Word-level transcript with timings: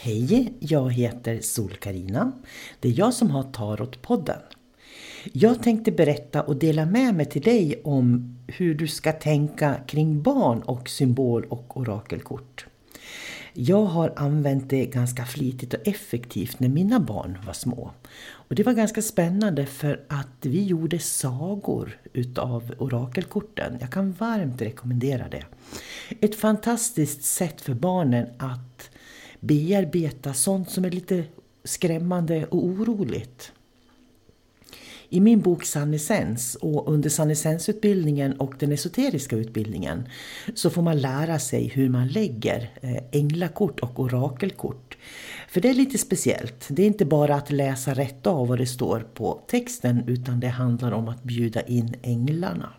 Hej, 0.00 0.52
jag 0.58 0.92
heter 0.92 1.40
Sol-Karina. 1.40 2.32
Det 2.80 2.88
är 2.88 2.98
jag 2.98 3.14
som 3.14 3.30
har 3.30 3.42
Tarotpodden. 3.42 4.40
Jag 5.32 5.62
tänkte 5.62 5.92
berätta 5.92 6.42
och 6.42 6.56
dela 6.56 6.86
med 6.86 7.14
mig 7.14 7.26
till 7.26 7.42
dig 7.42 7.80
om 7.84 8.36
hur 8.46 8.74
du 8.74 8.88
ska 8.88 9.12
tänka 9.12 9.74
kring 9.86 10.22
barn 10.22 10.62
och 10.62 10.88
symbol 10.88 11.44
och 11.44 11.76
orakelkort. 11.76 12.66
Jag 13.52 13.84
har 13.84 14.12
använt 14.16 14.70
det 14.70 14.86
ganska 14.86 15.24
flitigt 15.24 15.74
och 15.74 15.88
effektivt 15.88 16.60
när 16.60 16.68
mina 16.68 17.00
barn 17.00 17.38
var 17.46 17.52
små. 17.52 17.90
Och 18.28 18.54
Det 18.54 18.62
var 18.62 18.72
ganska 18.72 19.02
spännande 19.02 19.66
för 19.66 20.04
att 20.08 20.36
vi 20.40 20.64
gjorde 20.64 20.98
sagor 20.98 22.00
utav 22.12 22.74
orakelkorten. 22.78 23.76
Jag 23.80 23.92
kan 23.92 24.12
varmt 24.12 24.62
rekommendera 24.62 25.28
det. 25.28 25.44
Ett 26.20 26.34
fantastiskt 26.34 27.24
sätt 27.24 27.60
för 27.60 27.74
barnen 27.74 28.26
att 28.38 28.90
bearbeta 29.40 30.34
sånt 30.34 30.70
som 30.70 30.84
är 30.84 30.90
lite 30.90 31.24
skrämmande 31.64 32.46
och 32.46 32.64
oroligt. 32.64 33.52
I 35.10 35.20
min 35.20 35.40
bok 35.40 35.64
Sannessens 35.64 36.54
och 36.54 36.92
under 36.92 37.10
Sannessensutbildningen 37.10 38.32
och 38.32 38.54
den 38.58 38.72
esoteriska 38.72 39.36
utbildningen 39.36 40.08
så 40.54 40.70
får 40.70 40.82
man 40.82 41.00
lära 41.00 41.38
sig 41.38 41.68
hur 41.68 41.88
man 41.88 42.08
lägger 42.08 42.70
eh, 42.82 43.02
änglakort 43.12 43.80
och 43.80 44.00
orakelkort. 44.00 44.96
För 45.48 45.60
det 45.60 45.68
är 45.68 45.74
lite 45.74 45.98
speciellt. 45.98 46.66
Det 46.68 46.82
är 46.82 46.86
inte 46.86 47.04
bara 47.04 47.34
att 47.34 47.50
läsa 47.50 47.94
rätt 47.94 48.26
av 48.26 48.48
vad 48.48 48.58
det 48.58 48.66
står 48.66 49.00
på 49.14 49.40
texten 49.46 50.04
utan 50.06 50.40
det 50.40 50.48
handlar 50.48 50.92
om 50.92 51.08
att 51.08 51.22
bjuda 51.22 51.62
in 51.62 51.94
änglarna. 52.02 52.72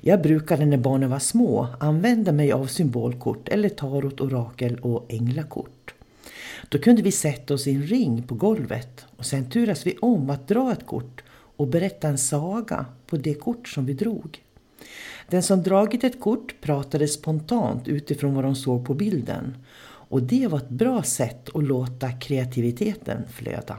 Jag 0.00 0.22
brukade 0.22 0.66
när 0.66 0.76
barnen 0.76 1.10
var 1.10 1.18
små 1.18 1.66
använda 1.80 2.32
mig 2.32 2.52
av 2.52 2.66
symbolkort 2.66 3.48
eller 3.48 3.68
tarot, 3.68 4.20
orakel 4.20 4.78
och 4.78 5.06
änglakort. 5.08 5.94
Då 6.68 6.78
kunde 6.78 7.02
vi 7.02 7.12
sätta 7.12 7.54
oss 7.54 7.66
i 7.66 7.74
en 7.74 7.82
ring 7.82 8.22
på 8.22 8.34
golvet 8.34 9.06
och 9.16 9.26
sen 9.26 9.50
turas 9.50 9.86
vi 9.86 9.96
om 9.96 10.30
att 10.30 10.48
dra 10.48 10.72
ett 10.72 10.86
kort 10.86 11.22
och 11.30 11.68
berätta 11.68 12.08
en 12.08 12.18
saga 12.18 12.86
på 13.06 13.16
det 13.16 13.34
kort 13.34 13.68
som 13.68 13.86
vi 13.86 13.92
drog. 13.92 14.42
Den 15.28 15.42
som 15.42 15.62
dragit 15.62 16.04
ett 16.04 16.20
kort 16.20 16.54
pratade 16.60 17.08
spontant 17.08 17.88
utifrån 17.88 18.34
vad 18.34 18.44
de 18.44 18.54
såg 18.54 18.86
på 18.86 18.94
bilden 18.94 19.56
och 20.08 20.22
det 20.22 20.46
var 20.46 20.58
ett 20.58 20.68
bra 20.68 21.02
sätt 21.02 21.56
att 21.56 21.64
låta 21.64 22.12
kreativiteten 22.12 23.22
flöda. 23.30 23.76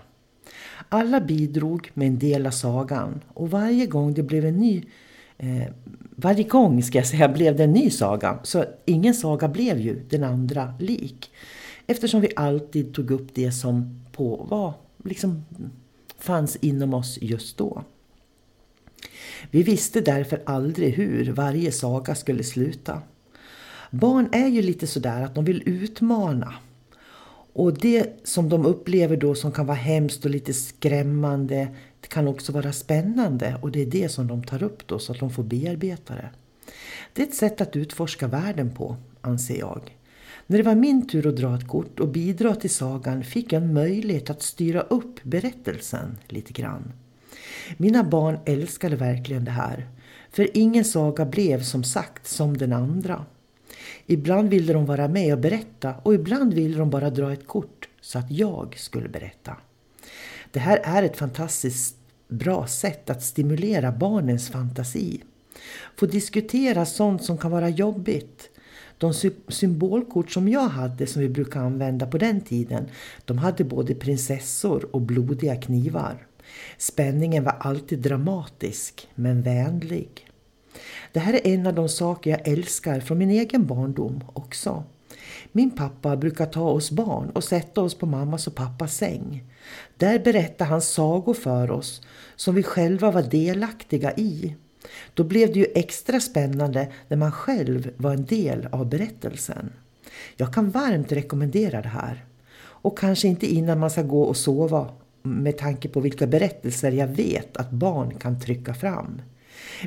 Alla 0.90 1.22
bidrog 1.22 1.92
med 1.94 2.08
en 2.08 2.20
del 2.20 2.46
av 2.46 2.52
sagan 2.52 3.22
och 3.28 3.52
varje 3.52 3.86
gång 3.86 4.14
det 4.14 4.24
blev 4.24 4.46
en 4.46 4.58
ny 4.58 4.84
eh, 5.40 5.68
varje 6.16 6.44
gång 6.44 6.84
ska 6.84 6.98
jag 6.98 7.08
säga 7.08 7.30
blev 7.30 7.56
det 7.56 7.64
en 7.64 7.72
ny 7.72 7.90
saga. 7.90 8.40
Så 8.44 8.66
ingen 8.86 9.14
saga 9.14 9.48
blev 9.48 9.80
ju 9.80 10.04
den 10.10 10.24
andra 10.24 10.74
lik. 10.80 11.32
Eftersom 11.88 12.22
vi 12.22 12.30
alltid 12.36 12.94
tog 12.94 13.12
upp 13.12 13.28
det 13.34 13.52
som 13.52 14.02
på 14.12 14.48
var, 14.50 14.74
liksom, 15.04 15.46
fanns 16.18 16.56
inom 16.56 16.94
oss 16.94 17.18
just 17.22 17.58
då. 17.58 17.84
Vi 19.52 19.64
visste 19.64 20.02
därför 20.02 20.42
aldrig 20.46 20.94
hur 20.94 21.32
varje 21.32 21.72
saga 21.72 22.16
skulle 22.16 22.44
sluta. 22.44 23.02
Barn 23.92 24.30
är 24.32 24.48
ju 24.48 24.62
lite 24.62 24.88
sådär 24.88 25.22
att 25.22 25.36
de 25.36 25.46
vill 25.46 25.64
utmana. 25.66 26.54
Och 27.60 27.74
det 27.74 28.28
som 28.28 28.50
de 28.50 28.66
upplever 28.66 29.18
då 29.18 29.36
som 29.36 29.52
kan 29.52 29.66
vara 29.66 29.78
hemskt 29.78 30.26
och 30.26 30.32
lite 30.32 30.54
skrämmande 30.54 31.68
det 32.02 32.08
kan 32.08 32.28
också 32.28 32.52
vara 32.52 32.74
spännande 32.74 33.56
och 33.62 33.72
det 33.72 33.82
är 33.82 33.86
det 33.86 34.10
som 34.10 34.28
de 34.28 34.44
tar 34.44 34.64
upp 34.64 34.88
då 34.88 35.00
så 35.00 35.12
att 35.12 35.20
de 35.20 35.30
får 35.30 35.44
bearbeta 35.44 36.16
det. 36.16 36.30
Det 37.14 37.22
är 37.22 37.28
ett 37.28 37.36
sätt 37.36 37.62
att 37.62 37.76
utforska 37.76 38.28
världen 38.28 38.72
på, 38.76 38.96
anser 39.22 39.60
jag. 39.60 39.98
När 40.48 40.58
det 40.58 40.64
var 40.64 40.76
min 40.76 41.08
tur 41.08 41.28
att 41.28 41.36
dra 41.36 41.56
ett 41.56 41.68
kort 41.68 42.00
och 42.00 42.08
bidra 42.08 42.56
till 42.56 42.70
sagan 42.70 43.24
fick 43.24 43.54
jag 43.54 43.64
en 43.64 43.74
möjlighet 43.74 44.30
att 44.30 44.42
styra 44.42 44.82
upp 44.82 45.24
berättelsen 45.24 46.18
lite 46.28 46.54
grann. 46.54 46.94
Mina 47.78 48.04
barn 48.04 48.40
älskade 48.46 48.96
verkligen 48.96 49.46
det 49.46 49.52
här. 49.52 49.88
För 50.32 50.58
ingen 50.58 50.86
saga 50.86 51.26
blev 51.26 51.64
som 51.64 51.84
sagt 51.84 52.28
som 52.28 52.58
den 52.58 52.74
andra. 52.74 53.26
Ibland 54.06 54.50
ville 54.50 54.74
de 54.74 54.86
vara 54.86 55.08
med 55.08 55.34
och 55.34 55.40
berätta 55.40 55.94
och 56.04 56.14
ibland 56.14 56.54
ville 56.54 56.78
de 56.78 56.90
bara 56.90 57.10
dra 57.10 57.34
ett 57.34 57.48
kort 57.48 57.90
så 58.02 58.20
att 58.20 58.32
jag 58.32 58.76
skulle 58.78 59.10
berätta. 59.10 59.56
Det 60.52 60.60
här 60.60 60.80
är 60.84 61.04
ett 61.04 61.18
fantastiskt 61.18 61.96
bra 62.28 62.68
sätt 62.68 63.10
att 63.10 63.24
stimulera 63.24 63.92
barnens 63.92 64.50
fantasi. 64.50 65.22
Få 65.96 66.06
diskutera 66.06 66.86
sånt 66.86 67.24
som 67.24 67.38
kan 67.38 67.52
vara 67.52 67.70
jobbigt. 67.70 68.50
De 68.98 69.14
symbolkort 69.48 70.32
som 70.32 70.48
jag 70.50 70.68
hade, 70.68 71.08
som 71.08 71.22
vi 71.22 71.30
brukade 71.30 71.66
använda 71.66 72.08
på 72.08 72.18
den 72.18 72.42
tiden, 72.42 72.86
de 73.26 73.38
hade 73.38 73.64
både 73.64 73.96
prinsessor 73.96 74.96
och 74.96 75.02
blodiga 75.02 75.56
knivar. 75.56 76.28
Spänningen 76.78 77.44
var 77.44 77.56
alltid 77.60 78.00
dramatisk, 78.00 79.08
men 79.16 79.42
vänlig. 79.42 80.29
Det 81.12 81.20
här 81.20 81.34
är 81.34 81.48
en 81.48 81.68
av 81.68 81.74
de 81.74 81.90
saker 81.90 82.32
jag 82.32 82.48
älskar 82.48 83.00
från 83.00 83.18
min 83.18 83.30
egen 83.30 83.66
barndom 83.66 84.24
också. 84.34 84.84
Min 85.52 85.72
pappa 85.72 86.18
brukar 86.18 86.46
ta 86.46 86.70
oss 86.70 86.92
barn 86.92 87.30
och 87.30 87.44
sätta 87.44 87.82
oss 87.82 87.96
på 87.96 88.06
mammas 88.06 88.48
och 88.48 88.56
pappas 88.56 88.96
säng. 88.96 89.44
Där 89.98 90.20
berättar 90.20 90.66
han 90.66 90.82
sagor 90.82 91.34
för 91.34 91.72
oss 91.72 92.02
som 92.36 92.56
vi 92.56 92.64
själva 92.64 93.12
var 93.12 93.22
delaktiga 93.22 94.14
i. 94.18 94.56
Då 95.14 95.24
blev 95.24 95.54
det 95.54 95.60
ju 95.60 95.68
extra 95.76 96.20
spännande 96.20 96.88
när 97.08 97.18
man 97.18 97.32
själv 97.32 97.92
var 97.98 98.14
en 98.14 98.26
del 98.26 98.68
av 98.72 98.90
berättelsen. 98.90 99.74
Jag 100.38 100.54
kan 100.54 100.70
varmt 100.70 101.12
rekommendera 101.12 101.82
det 101.82 101.90
här. 101.90 102.26
Och 102.82 102.98
kanske 102.98 103.28
inte 103.28 103.54
innan 103.54 103.80
man 103.80 103.90
ska 103.90 104.02
gå 104.02 104.22
och 104.22 104.38
sova 104.38 104.90
med 105.22 105.58
tanke 105.58 105.90
på 105.90 106.00
vilka 106.00 106.28
berättelser 106.28 106.92
jag 106.92 107.08
vet 107.08 107.58
att 107.58 107.72
barn 107.72 108.14
kan 108.20 108.40
trycka 108.40 108.74
fram. 108.74 109.22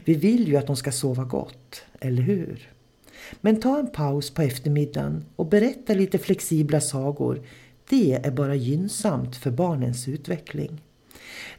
Vi 0.04 0.14
vill 0.14 0.48
ju 0.48 0.56
att 0.56 0.66
de 0.66 0.76
ska 0.76 0.92
sova 0.92 1.24
gott, 1.24 1.82
eller 2.00 2.22
hur? 2.22 2.72
Men 3.40 3.60
ta 3.60 3.78
en 3.78 3.90
paus 3.90 4.30
på 4.30 4.42
eftermiddagen 4.42 5.24
och 5.36 5.46
berätta 5.46 5.94
lite 5.94 6.18
flexibla 6.18 6.80
sagor. 6.80 7.46
Det 7.88 8.12
är 8.12 8.30
bara 8.30 8.54
gynnsamt 8.54 9.36
för 9.36 9.50
barnens 9.50 10.08
utveckling. 10.08 10.80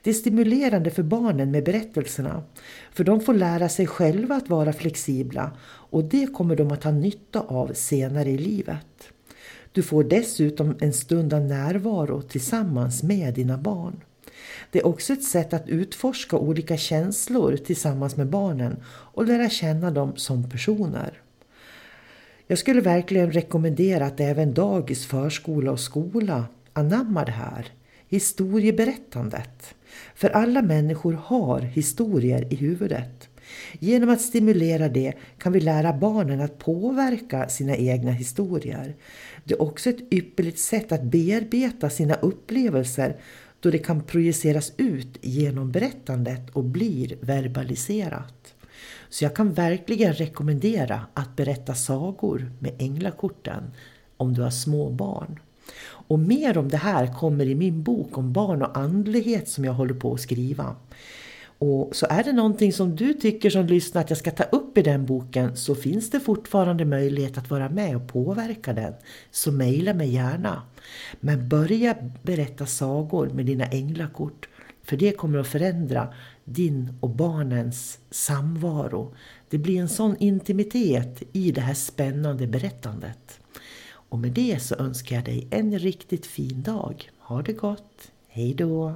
Det 0.01 0.09
är 0.09 0.13
stimulerande 0.13 0.91
för 0.91 1.03
barnen 1.03 1.51
med 1.51 1.63
berättelserna, 1.63 2.43
för 2.91 3.03
de 3.03 3.21
får 3.21 3.33
lära 3.33 3.69
sig 3.69 3.87
själva 3.87 4.35
att 4.35 4.49
vara 4.49 4.73
flexibla 4.73 5.57
och 5.65 6.03
det 6.03 6.33
kommer 6.33 6.55
de 6.55 6.71
att 6.71 6.83
ha 6.83 6.91
nytta 6.91 7.41
av 7.41 7.73
senare 7.73 8.29
i 8.29 8.37
livet. 8.37 9.09
Du 9.71 9.83
får 9.83 10.03
dessutom 10.03 10.75
en 10.79 10.93
stund 10.93 11.33
av 11.33 11.41
närvaro 11.41 12.21
tillsammans 12.21 13.03
med 13.03 13.33
dina 13.33 13.57
barn. 13.57 14.03
Det 14.71 14.79
är 14.79 14.85
också 14.85 15.13
ett 15.13 15.23
sätt 15.23 15.53
att 15.53 15.69
utforska 15.69 16.37
olika 16.37 16.77
känslor 16.77 17.57
tillsammans 17.57 18.17
med 18.17 18.27
barnen 18.27 18.83
och 18.87 19.25
lära 19.25 19.49
känna 19.49 19.91
dem 19.91 20.15
som 20.15 20.49
personer. 20.49 21.21
Jag 22.47 22.57
skulle 22.57 22.81
verkligen 22.81 23.31
rekommendera 23.31 24.05
att 24.05 24.19
även 24.19 24.53
dagis, 24.53 25.05
förskola 25.05 25.71
och 25.71 25.79
skola 25.79 26.45
anammar 26.73 27.25
det 27.25 27.31
här, 27.31 27.67
historieberättandet. 28.07 29.75
För 30.15 30.29
alla 30.29 30.61
människor 30.61 31.13
har 31.13 31.59
historier 31.59 32.53
i 32.53 32.55
huvudet. 32.55 33.29
Genom 33.79 34.09
att 34.09 34.21
stimulera 34.21 34.89
det 34.89 35.13
kan 35.37 35.51
vi 35.51 35.59
lära 35.59 35.93
barnen 35.93 36.41
att 36.41 36.57
påverka 36.57 37.49
sina 37.49 37.75
egna 37.75 38.11
historier. 38.11 38.95
Det 39.43 39.53
är 39.53 39.61
också 39.61 39.89
ett 39.89 40.13
ypperligt 40.13 40.59
sätt 40.59 40.91
att 40.91 41.03
bearbeta 41.03 41.89
sina 41.89 42.13
upplevelser 42.13 43.17
då 43.63 43.71
det 43.71 43.77
kan 43.77 44.01
projiceras 44.01 44.71
ut 44.77 45.17
genom 45.21 45.71
berättandet 45.71 46.49
och 46.49 46.63
blir 46.63 47.17
verbaliserat. 47.21 48.53
Så 49.09 49.23
jag 49.23 49.35
kan 49.35 49.53
verkligen 49.53 50.13
rekommendera 50.13 51.01
att 51.13 51.35
berätta 51.35 51.75
sagor 51.75 52.51
med 52.59 52.73
änglakorten 52.79 53.63
om 54.17 54.33
du 54.33 54.41
har 54.41 54.49
små 54.49 54.89
barn. 54.89 55.39
Och 55.85 56.19
mer 56.19 56.57
om 56.57 56.69
det 56.69 56.77
här 56.77 57.13
kommer 57.13 57.45
i 57.45 57.55
min 57.55 57.83
bok 57.83 58.17
om 58.17 58.33
barn 58.33 58.61
och 58.61 58.77
andlighet 58.77 59.49
som 59.49 59.65
jag 59.65 59.73
håller 59.73 59.93
på 59.93 60.13
att 60.13 60.21
skriva. 60.21 60.75
Och 61.57 61.95
så 61.95 62.05
är 62.09 62.23
det 62.23 62.33
någonting 62.33 62.73
som 62.73 62.95
du 62.95 63.13
tycker 63.13 63.49
som 63.49 63.65
lyssnar 63.65 64.01
att 64.01 64.09
jag 64.09 64.19
ska 64.19 64.31
ta 64.31 64.43
upp 64.43 64.77
i 64.77 64.81
den 64.81 65.05
boken 65.05 65.57
så 65.57 65.75
finns 65.75 66.09
det 66.09 66.19
fortfarande 66.19 66.85
möjlighet 66.85 67.37
att 67.37 67.49
vara 67.49 67.69
med 67.69 67.95
och 67.95 68.07
påverka 68.07 68.73
den. 68.73 68.93
Så 69.31 69.51
mejla 69.51 69.93
mig 69.93 70.13
gärna. 70.13 70.61
Men 71.19 71.49
börja 71.49 71.95
berätta 72.21 72.65
sagor 72.65 73.29
med 73.29 73.45
dina 73.45 73.65
änglakort 73.65 74.47
för 74.83 74.97
det 74.97 75.11
kommer 75.11 75.39
att 75.39 75.47
förändra 75.47 76.13
din 76.45 76.97
och 76.99 77.09
barnens 77.09 77.99
samvaro. 78.11 79.15
Det 79.49 79.57
blir 79.57 79.81
en 79.81 79.89
sån 79.89 80.15
intimitet 80.19 81.23
i 81.31 81.51
det 81.51 81.61
här 81.61 81.73
spännande 81.73 82.47
berättandet. 82.47 83.39
Och 83.85 84.19
med 84.19 84.31
det 84.31 84.59
så 84.61 84.75
önskar 84.75 85.15
jag 85.15 85.25
dig 85.25 85.47
en 85.51 85.79
riktigt 85.79 86.25
fin 86.25 86.61
dag. 86.61 87.09
Ha 87.17 87.41
det 87.41 87.53
gott! 87.53 88.11
Hej 88.27 88.53
då! 88.53 88.95